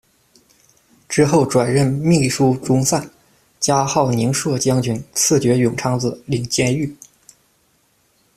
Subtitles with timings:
[1.07, 3.07] 之后转任秘书中散，
[3.59, 6.97] 加号宁朔将军，赐爵永昌子，领监御。